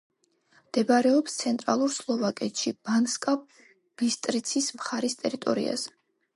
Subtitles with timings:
[0.69, 5.97] მდებარეობს ცენტრალურ სლოვაკეთში, ბანსკა-ბისტრიცის მხარის ტერიტორიაზე.